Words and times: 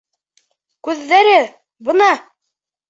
Күҙҙәре 0.89 1.37
-бына! 1.47 2.13